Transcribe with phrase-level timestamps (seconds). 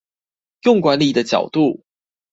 [0.63, 1.83] 用管理的角度